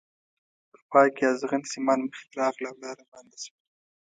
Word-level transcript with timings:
په 0.71 0.79
پای 0.89 1.07
کې 1.15 1.23
ازغن 1.31 1.61
سیمان 1.71 1.99
مخې 2.05 2.25
ته 2.29 2.35
راغله 2.41 2.67
او 2.71 2.77
لاره 2.81 3.03
بنده 3.11 3.37
شوه. 3.43 3.57